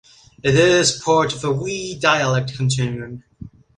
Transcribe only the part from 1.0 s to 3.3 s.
part of the Wee dialect continuum.